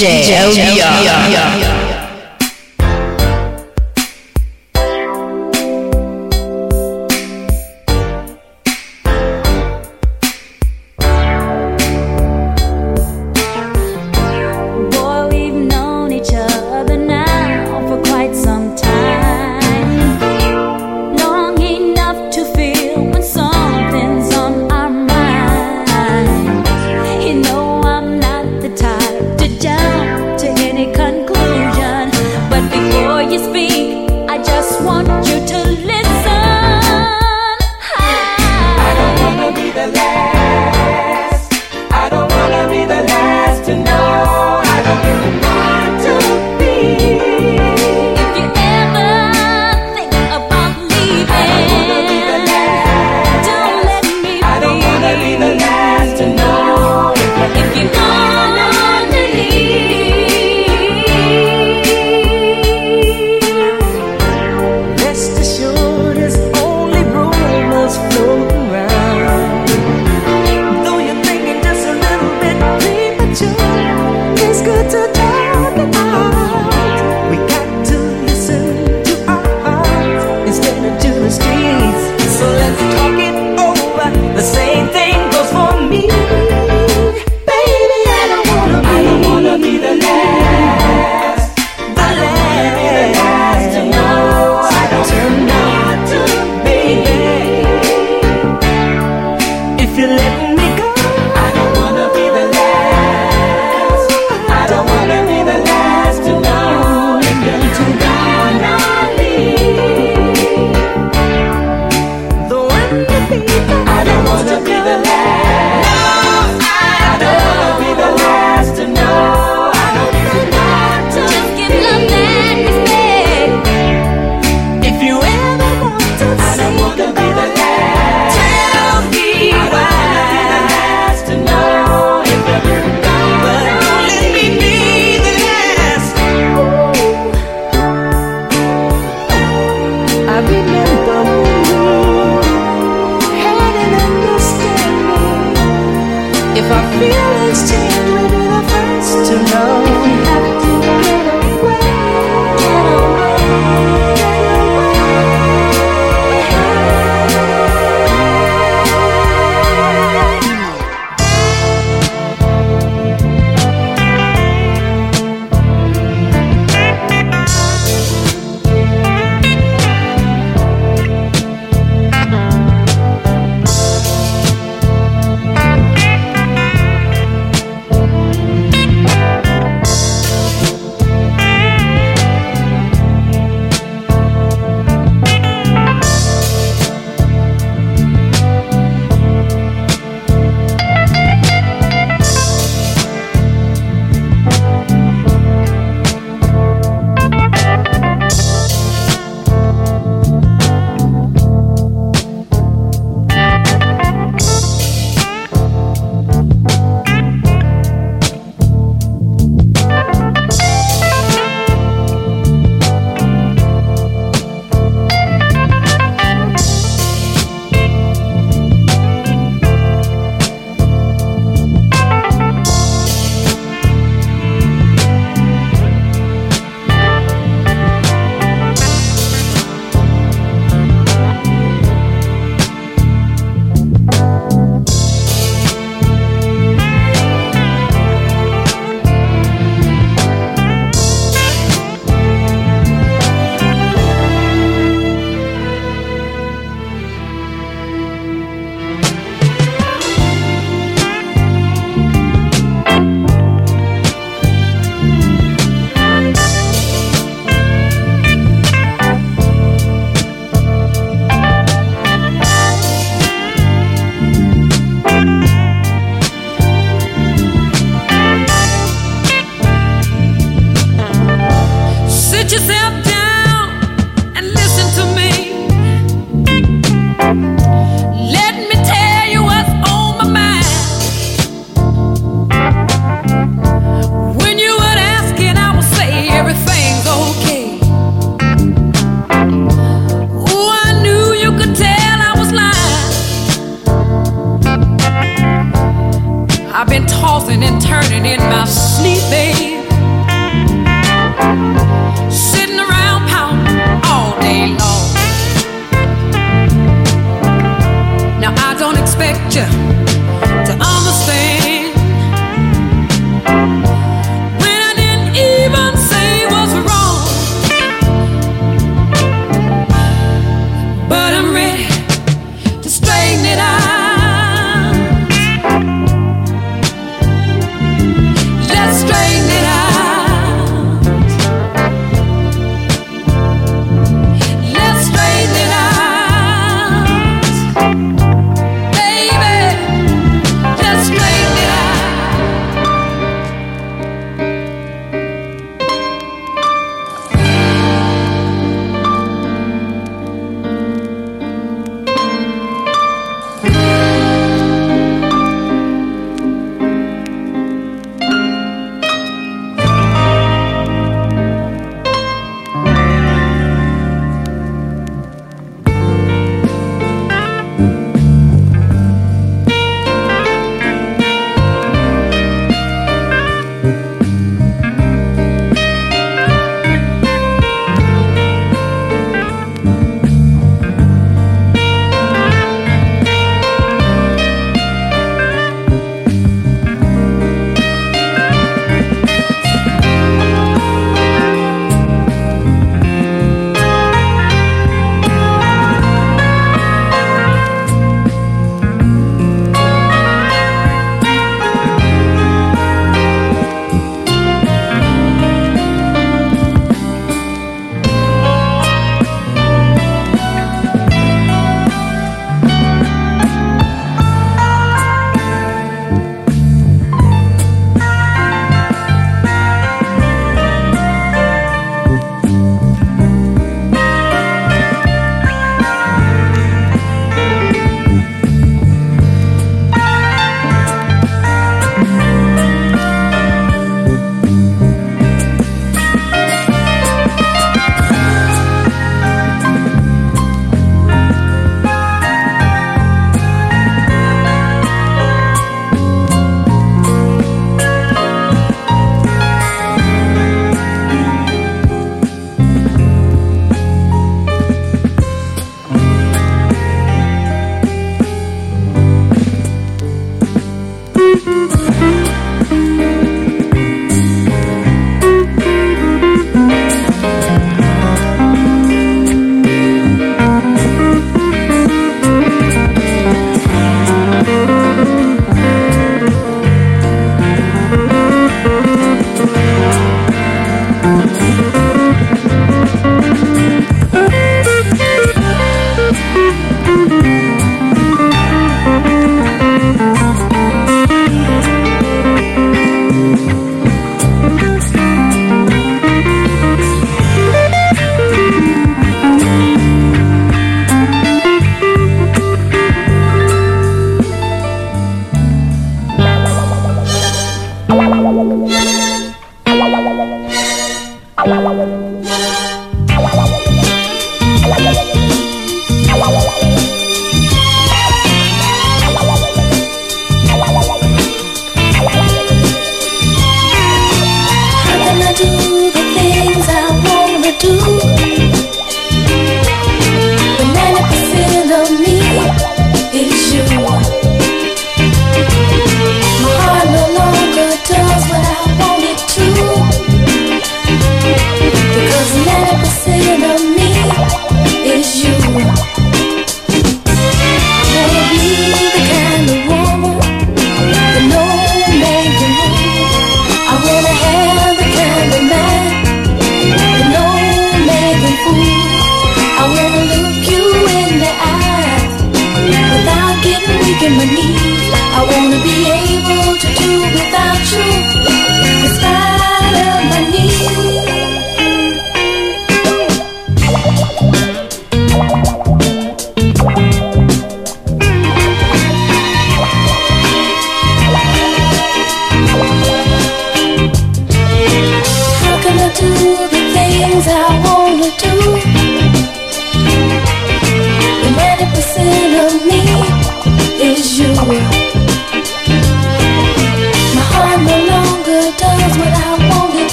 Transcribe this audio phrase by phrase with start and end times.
[0.00, 1.69] DJ.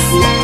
[0.00, 0.39] Gracias.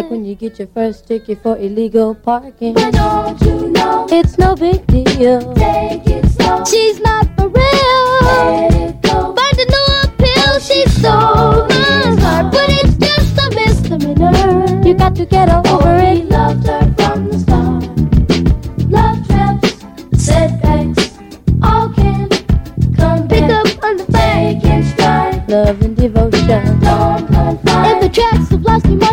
[0.00, 2.72] Like when you get your first ticket for illegal parking.
[2.72, 4.06] But don't you know?
[4.10, 5.52] It's no big deal.
[5.52, 6.64] Take it slow.
[6.64, 8.18] She's not for real.
[8.22, 9.36] Let it go.
[9.36, 10.58] Find a new appeal.
[10.58, 11.68] She's so
[12.16, 14.88] smart, but it's just a misdemeanor.
[14.88, 16.16] You got to get over oh, it.
[16.16, 17.84] He loved her from the start.
[18.88, 19.84] Love traps,
[20.16, 21.18] setbacks,
[21.62, 22.26] all can
[22.96, 23.66] come Pick back.
[23.66, 25.46] up on the bike and stride.
[25.46, 26.80] Love and devotion.
[26.80, 27.92] Don't confide.
[27.92, 28.49] In the tracks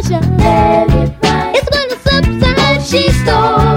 [0.10, 3.77] it's gonna subside, she stole.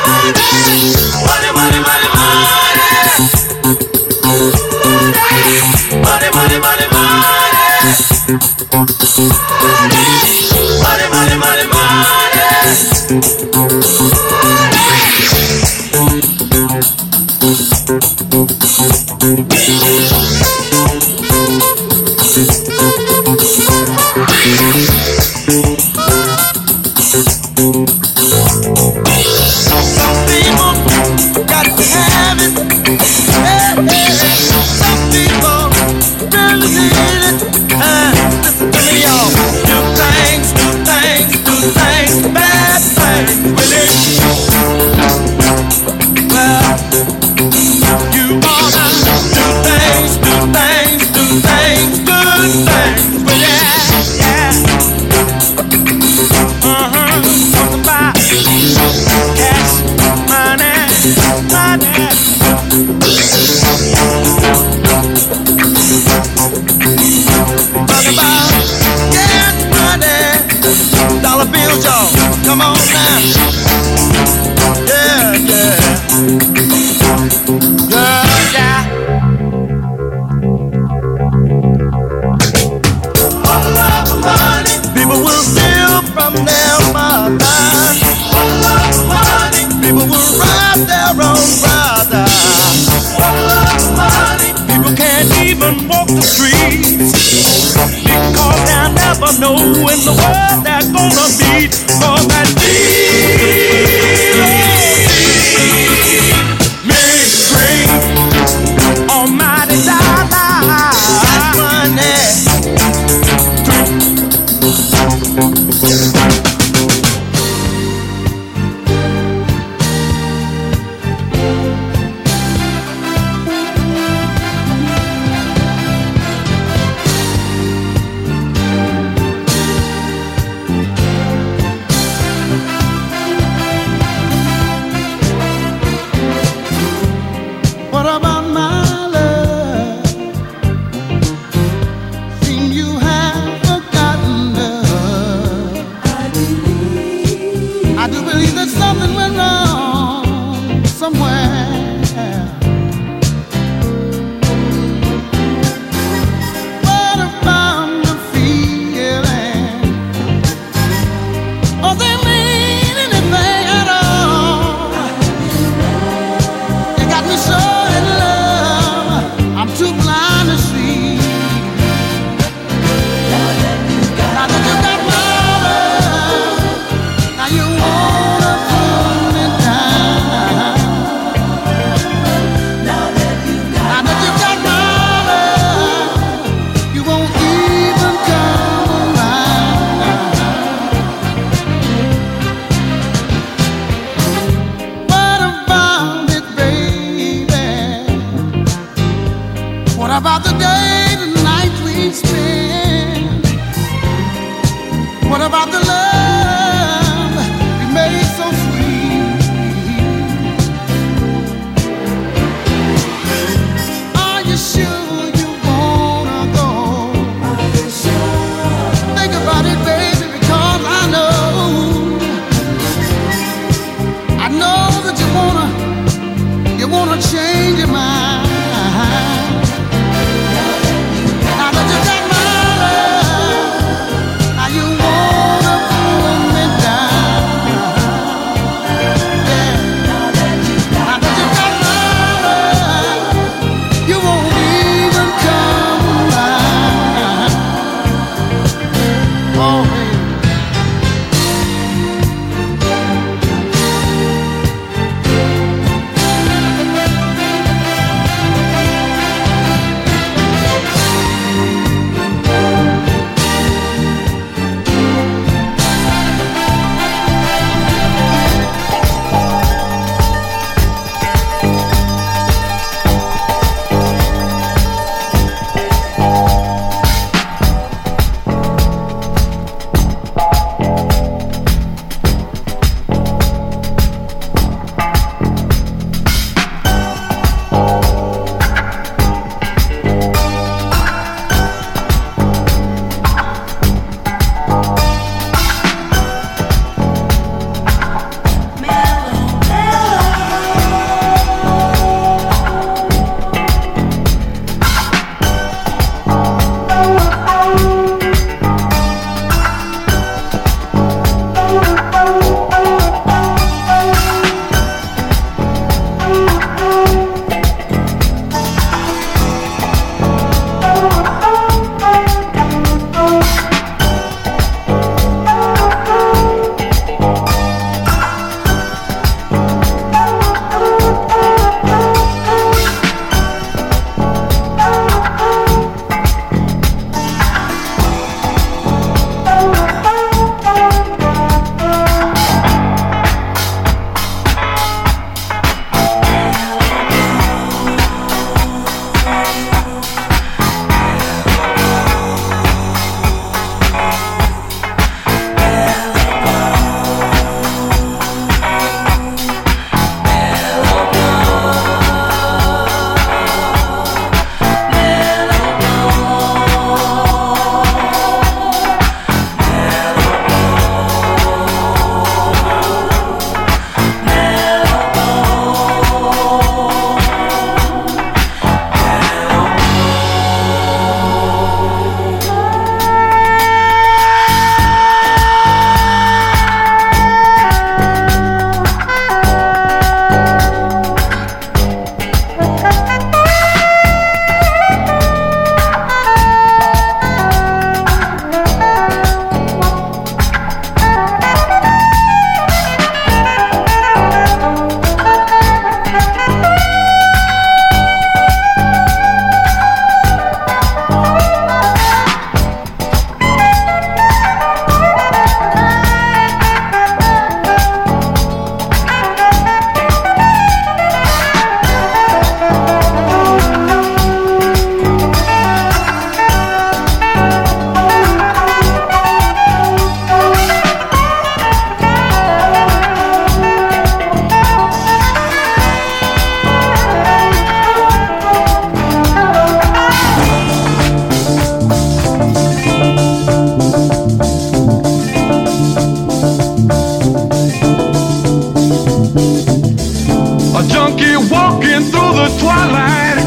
[452.41, 453.37] the twilight.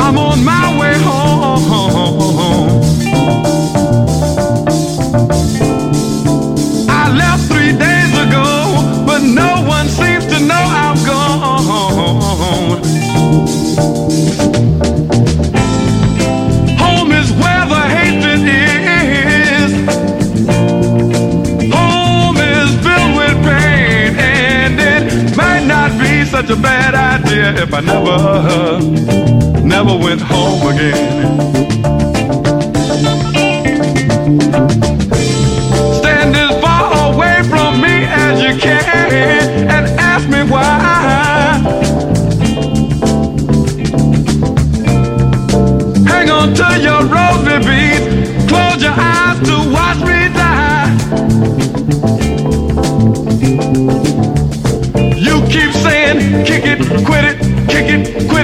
[0.00, 0.77] I'm on my way.
[27.56, 28.80] if I never,
[29.62, 31.97] never went home again.
[56.68, 57.38] it, quit it,
[57.68, 58.37] kick it, quit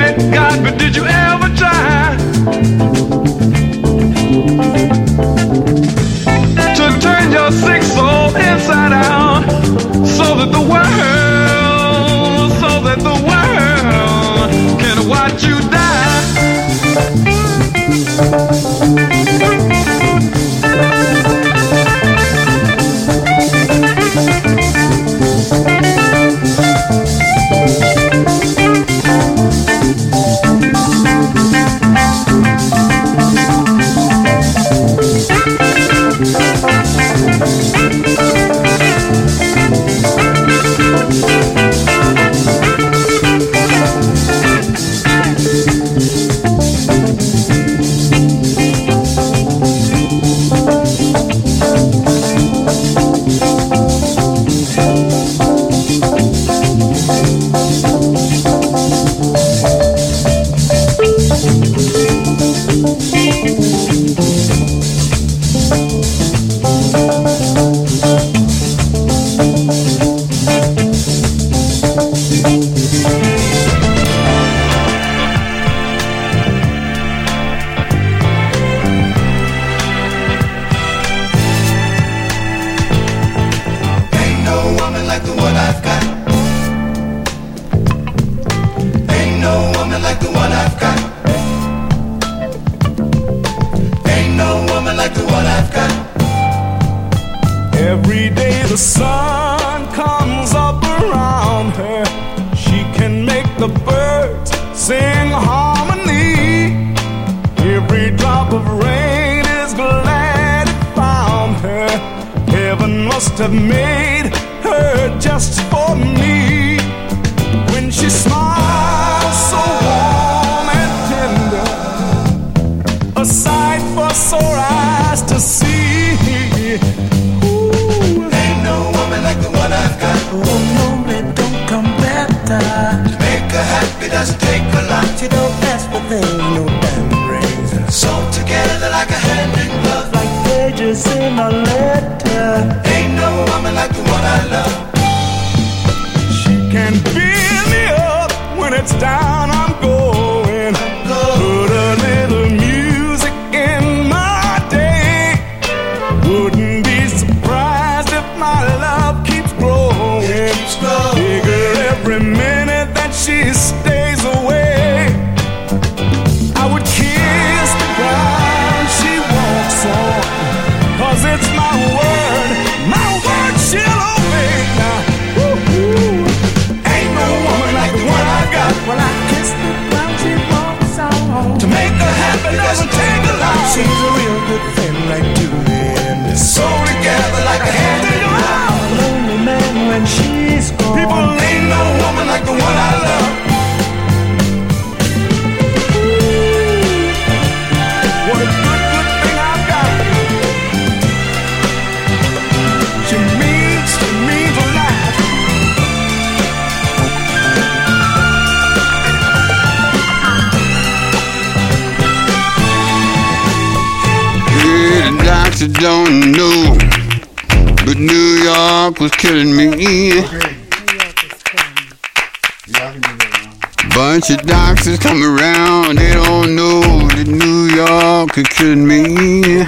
[224.27, 229.59] bunch of doctors come around, they don't know that New York could kill me.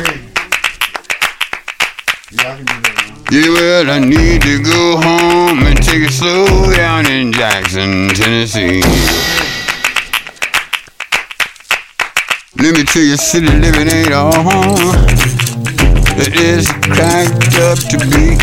[3.31, 8.81] Yeah, well, I need to go home and take it slow down in Jackson, Tennessee.
[12.57, 14.33] Let me tell you, city living ain't all
[16.19, 18.37] it is cracked up to be.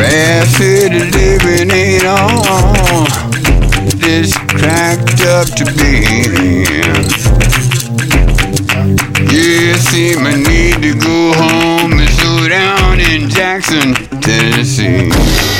[0.00, 3.04] Fast city living ain't all
[3.86, 6.00] it is cracked up to be.
[9.28, 13.92] Yeah, see, I need to go home and slow down in Jackson,
[14.22, 15.59] Tennessee.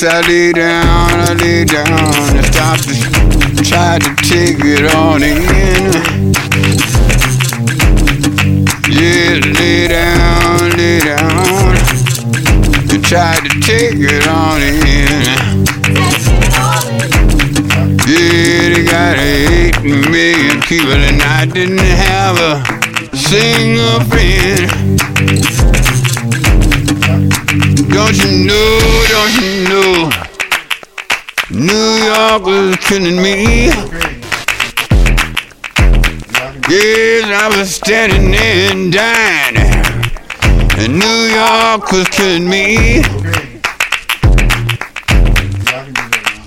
[0.00, 5.24] Yes, I lay down, I lay down and stop to try to take it on
[5.24, 6.34] in.
[8.86, 11.74] Yeah, lay down, lay down
[12.94, 15.66] and try to take it on in.
[18.06, 22.62] Yeah, they got eight million people and I didn't have a
[23.16, 25.57] single friend.
[27.90, 28.78] Don't you know,
[29.08, 30.10] don't you know?
[31.50, 33.68] New York was killing me.
[36.68, 39.56] Yes, I was standing there and dying.
[40.78, 43.02] And New York was killing me.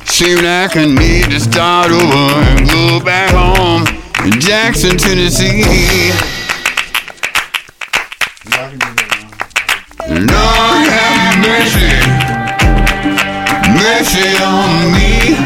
[0.05, 3.87] Seemed like I need to start over and go back home
[4.25, 6.11] in Jackson, Tennessee.
[14.01, 15.37] Mercy on me.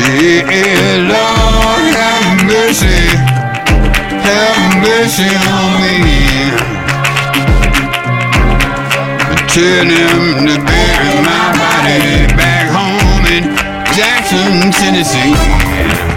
[0.00, 3.04] Yeah, Lord have mercy,
[4.24, 6.20] have mercy on me.
[9.52, 13.44] Tell him to bury my body back home in
[13.92, 16.15] Jackson, Tennessee.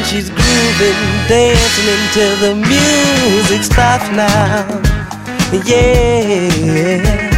[0.00, 4.66] and she's grooving, dancing until the music stops now.
[5.64, 7.29] Yeah.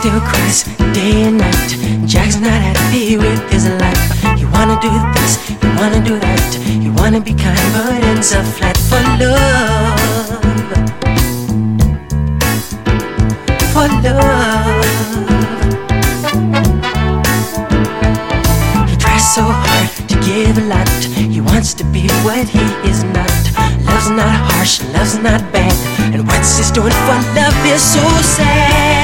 [0.00, 0.64] still cries
[0.94, 1.70] day and night.
[2.08, 4.00] Jack's not happy with his life.
[4.40, 6.50] You wanna do this, you wanna do that.
[6.84, 10.40] You wanna be kind, but ends up flat for love.
[13.72, 14.84] For love.
[18.88, 20.88] He tries so hard to give a lot.
[21.34, 23.40] He wants to be what he is not.
[23.84, 25.76] Love's not harsh, love's not bad.
[26.14, 28.04] And what's he's doing for love is so
[28.36, 28.99] sad.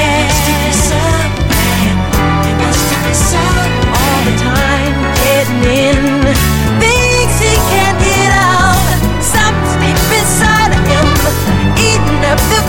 [12.23, 12.61] Up the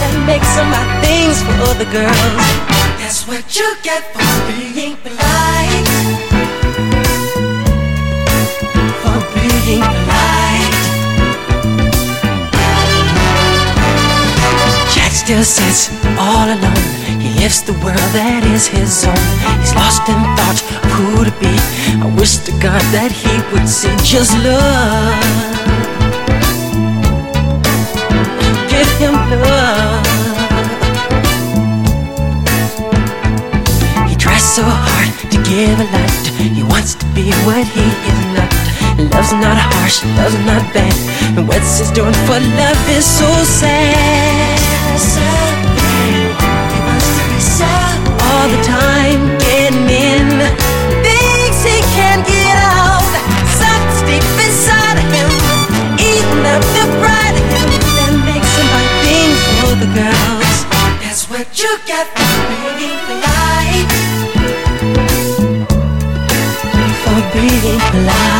[0.00, 2.46] that makes him buy things for other girls.
[2.98, 5.88] That's what you get for being polite.
[9.02, 10.76] For being polite.
[14.94, 17.02] Jack still sits all alone.
[17.20, 19.26] He lives the world that is his own.
[19.60, 21.54] He's lost in thought of who to be.
[22.02, 25.81] I wish to God that he would see just love.
[28.82, 29.14] Give.
[34.08, 36.26] He tries so hard to give a lot.
[36.38, 38.50] He wants to be what he is not.
[39.12, 40.94] Love's not harsh, love's not bad.
[41.36, 44.58] And what's he's doing for love is so sad.
[46.72, 50.26] He wants to be sad all the time, getting in
[51.06, 52.31] things he can't
[59.94, 60.58] girls.
[61.02, 63.90] That's what you get for being polite.
[67.04, 68.31] For being polite.